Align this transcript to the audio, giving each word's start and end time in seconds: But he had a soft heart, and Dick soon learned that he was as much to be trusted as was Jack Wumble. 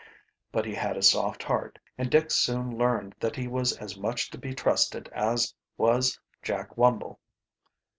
But 0.51 0.65
he 0.65 0.73
had 0.73 0.97
a 0.97 1.03
soft 1.03 1.43
heart, 1.43 1.77
and 1.95 2.09
Dick 2.09 2.31
soon 2.31 2.75
learned 2.75 3.13
that 3.19 3.35
he 3.35 3.47
was 3.47 3.77
as 3.77 3.95
much 3.95 4.31
to 4.31 4.37
be 4.39 4.51
trusted 4.55 5.07
as 5.09 5.53
was 5.77 6.19
Jack 6.41 6.75
Wumble. 6.75 7.19